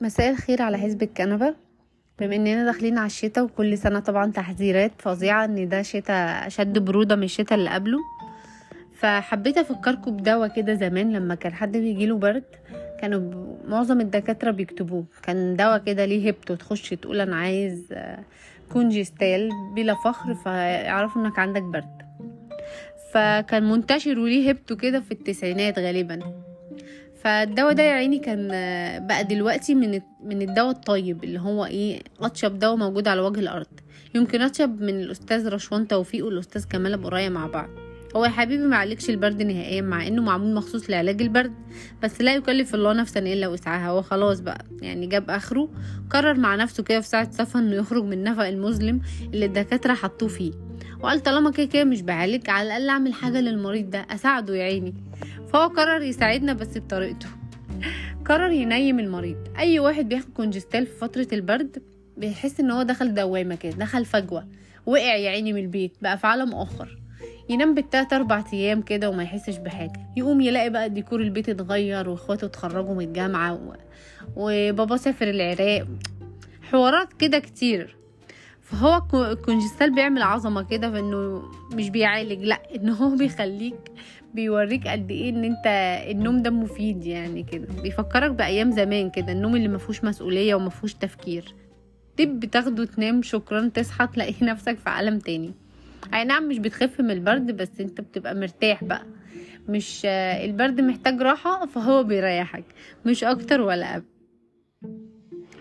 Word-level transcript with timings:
مساء 0.00 0.30
الخير 0.30 0.62
على 0.62 0.78
حزب 0.78 1.02
الكنبة. 1.02 1.54
بما 2.18 2.36
إننا 2.36 2.64
داخلين 2.64 2.98
على 2.98 3.06
الشتاء 3.06 3.44
وكل 3.44 3.78
سنة 3.78 4.00
طبعا 4.00 4.32
تحذيرات 4.32 4.92
فظيعة 4.98 5.44
إن 5.44 5.68
ده 5.68 5.82
شتاء 5.82 6.48
شد 6.48 6.78
برودة 6.78 7.16
من 7.16 7.22
الشتاء 7.22 7.58
اللي 7.58 7.70
قبله. 7.70 7.98
فحبيت 8.94 9.58
أفكركم 9.58 10.16
بدواء 10.16 10.48
كده 10.48 10.74
زمان 10.74 11.12
لما 11.12 11.34
كان 11.34 11.52
حد 11.54 11.76
بيجيله 11.76 12.16
برد 12.16 12.44
كانوا 13.00 13.56
معظم 13.68 14.00
الدكاترة 14.00 14.50
بيكتبوه. 14.50 15.04
كان 15.22 15.56
دواء 15.56 15.78
كده 15.78 16.04
ليه 16.04 16.28
هبته 16.28 16.54
تخش 16.54 16.90
تقول 16.90 17.20
أنا 17.20 17.36
عايز 17.36 17.86
آه، 17.92 18.18
كونجستال 18.72 19.50
بلا 19.74 19.94
فخر 19.94 20.34
فيعرفوا 20.34 21.22
إنك 21.22 21.38
عندك 21.38 21.62
برد. 21.62 21.96
فكان 23.12 23.70
منتشر 23.70 24.18
وليه 24.18 24.50
هبته 24.50 24.76
كده 24.76 25.00
في 25.00 25.12
التسعينات 25.12 25.78
غالبا. 25.78 26.20
فالدواء 27.24 27.72
ده 27.72 27.82
يا 27.82 27.92
عيني 27.92 28.18
كان 28.18 28.48
بقى 29.06 29.24
دلوقتي 29.24 29.74
من 29.74 30.00
من 30.24 30.42
الدواء 30.42 30.70
الطيب 30.70 31.24
اللي 31.24 31.40
هو 31.40 31.64
إيه 31.64 32.00
أطيب 32.20 32.58
دواء 32.58 32.76
موجود 32.76 33.08
على 33.08 33.20
وجه 33.20 33.40
الأرض. 33.40 33.66
يمكن 34.14 34.42
أطيب 34.42 34.80
من 34.82 35.00
الأستاذ 35.00 35.48
رشوان 35.48 35.88
توفيق 35.88 36.26
والأستاذ 36.26 36.64
كمال 36.64 36.92
أبو 36.92 37.08
راية 37.08 37.28
مع 37.28 37.46
بعض. 37.46 37.68
هو 38.16 38.24
يا 38.24 38.30
حبيبي 38.30 38.62
ما 38.62 38.96
البرد 39.08 39.42
نهائيا 39.42 39.82
مع 39.82 40.06
إنه 40.06 40.22
معمول 40.22 40.54
مخصوص 40.54 40.90
لعلاج 40.90 41.22
البرد 41.22 41.52
بس 42.02 42.20
لا 42.20 42.34
يكلف 42.34 42.74
الله 42.74 42.92
نفسا 42.92 43.20
إلا 43.20 43.48
وسعها. 43.48 43.90
هو 43.90 44.02
خلاص 44.02 44.40
بقى 44.40 44.64
يعني 44.82 45.06
جاب 45.06 45.30
آخره 45.30 45.68
قرر 46.10 46.34
مع 46.34 46.54
نفسه 46.56 46.82
كده 46.82 47.00
في 47.00 47.08
ساعة 47.08 47.30
صفا 47.30 47.60
إنه 47.60 47.76
يخرج 47.76 48.04
من 48.04 48.12
النفق 48.12 48.46
المظلم 48.46 49.00
اللي 49.34 49.46
الدكاترة 49.46 49.94
حطوه 49.94 50.28
فيه. 50.28 50.52
وقال 51.00 51.22
طالما 51.22 51.50
كده 51.50 51.66
كده 51.66 51.84
مش 51.84 52.02
بعالج 52.02 52.50
على 52.50 52.66
الأقل 52.66 52.88
أعمل 52.88 53.12
حاجة 53.14 53.40
للمريض 53.40 53.90
ده 53.90 54.06
أساعده 54.10 54.56
يا 54.56 54.64
عيني. 54.64 54.94
فهو 55.56 55.68
قرر 55.68 56.02
يساعدنا 56.02 56.52
بس 56.52 56.78
بطريقته. 56.78 57.28
قرر 58.24 58.50
ينيم 58.50 59.00
المريض. 59.00 59.36
أي 59.58 59.78
واحد 59.78 60.08
بياخد 60.08 60.32
كونجستال 60.34 60.86
في 60.86 60.98
فترة 60.98 61.26
البرد 61.32 61.82
بيحس 62.16 62.60
إن 62.60 62.70
هو 62.70 62.82
دخل 62.82 63.14
دوامة 63.14 63.54
كده 63.54 63.72
دخل 63.72 64.04
فجوة 64.04 64.46
وقع 64.86 65.14
يا 65.16 65.30
عيني 65.30 65.52
من 65.52 65.60
البيت 65.60 65.92
بقى 66.02 66.18
في 66.18 66.26
عالم 66.26 66.54
آخر. 66.54 66.98
ينام 67.48 67.74
بالتلات 67.74 68.12
أربع 68.12 68.44
أيام 68.52 68.82
كده 68.82 69.10
وما 69.10 69.22
يحسش 69.22 69.56
بحاجة. 69.56 70.00
يقوم 70.16 70.40
يلاقي 70.40 70.70
بقى 70.70 70.90
ديكور 70.90 71.20
البيت 71.20 71.48
اتغير 71.48 72.08
واخواته 72.08 72.44
اتخرجوا 72.44 72.94
من 72.94 73.04
الجامعة 73.04 73.52
و... 73.54 73.74
وبابا 74.36 74.96
سافر 74.96 75.30
العراق. 75.30 75.86
حوارات 76.62 77.12
كده 77.12 77.38
كتير. 77.38 77.96
فهو 78.66 78.98
الكو- 79.00 79.14
الكونجستال 79.30 79.94
بيعمل 79.94 80.22
عظمة 80.22 80.62
كده 80.62 80.90
في 80.90 80.98
إنه 80.98 81.42
مش 81.72 81.90
بيعالج 81.90 82.44
لأ 82.44 82.60
إن 82.76 82.88
هو 82.88 83.16
بيخليك 83.16 83.92
بيوريك 84.34 84.88
قد 84.88 85.10
إيه 85.10 85.30
إن 85.30 85.44
أنت 85.44 85.66
النوم 86.10 86.42
ده 86.42 86.50
مفيد 86.50 87.04
يعني 87.06 87.42
كده. 87.42 87.66
بيفكرك 87.82 88.30
بأيام 88.30 88.70
زمان 88.70 89.10
كده 89.10 89.32
النوم 89.32 89.56
اللي 89.56 89.68
مفهوش 89.68 90.04
مسؤولية 90.04 90.54
ومفهوش 90.54 90.94
تفكير. 90.94 91.54
دب 92.18 92.40
بتاخده 92.40 92.84
تنام 92.84 93.22
شكرا 93.22 93.68
تصحى 93.74 94.06
تلاقي 94.06 94.34
نفسك 94.46 94.78
في 94.78 94.90
عالم 94.90 95.18
تاني. 95.18 95.54
أي 96.14 96.24
نعم 96.24 96.48
مش 96.48 96.58
بتخف 96.58 97.00
من 97.00 97.10
البرد 97.10 97.56
بس 97.56 97.80
أنت 97.80 98.00
بتبقى 98.00 98.34
مرتاح 98.34 98.84
بقى. 98.84 99.02
مش 99.68 100.00
البرد 100.44 100.80
محتاج 100.80 101.22
راحة 101.22 101.66
فهو 101.66 102.02
بيريحك. 102.02 102.64
مش 103.06 103.24
أكتر 103.24 103.60
ولا 103.60 103.92
أقل 103.92 104.02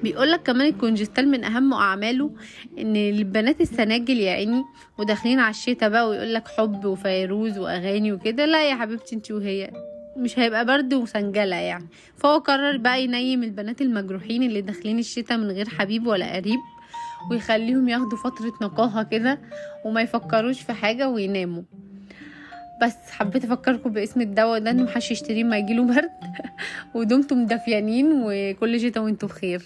بيقولك 0.04 0.42
كمان 0.44 0.68
الكونجستال 0.68 1.28
من 1.28 1.44
أهم 1.44 1.74
أعماله 1.74 2.32
إن 2.80 2.96
البنات 2.96 3.62
السناجل 3.62 4.18
يا 4.20 4.32
عيني 4.32 4.64
وداخلين 4.98 5.40
على 5.40 5.50
الشتا 5.50 5.88
بقى 5.88 6.10
ويقولك 6.10 6.48
حب 6.48 6.86
وفيروز 6.86 7.58
وأغاني 7.58 8.12
وكده 8.14 8.46
لا 8.46 8.70
يا 8.70 8.76
حبيبتي 8.76 9.16
انت 9.16 9.32
وهي 9.32 9.72
مش 10.18 10.40
هيبقى 10.40 10.66
برد 10.66 10.94
وسنجلة 10.94 11.56
يعني. 11.56 11.88
فهو 12.18 12.38
قرر 12.38 12.78
بقى 12.78 13.04
ينيم 13.04 13.44
البنات 13.44 13.82
المجروحين 13.82 14.44
اللي 14.44 14.62
داخلين 14.62 15.00
الشتا 15.00 15.38
من 15.38 15.52
غير 15.52 15.70
حبيب 15.70 16.08
ولا 16.08 16.36
قريب 16.36 16.60
ويخليهم 17.32 17.90
ياخدوا 17.90 18.18
فترة 18.18 18.54
نقاهة 18.62 19.04
كده 19.04 19.40
وما 19.86 20.02
يفكروش 20.02 20.62
في 20.62 20.74
حاجة 20.74 21.10
ويناموا. 21.10 21.64
بس 22.82 22.96
حبيت 23.12 23.46
أفكركم 23.46 23.90
باسم 23.90 24.22
الدواء 24.22 24.60
ده 24.60 24.72
إن 24.72 24.84
محدش 24.84 25.12
يشتريه 25.12 25.44
ما 25.44 25.58
يجيله 25.58 25.84
برد 25.84 26.10
ودمتم 26.96 27.46
دافيانين 27.46 28.08
وكل 28.26 28.80
شتا 28.80 29.00
وأنتم 29.00 29.28
بخير. 29.28 29.62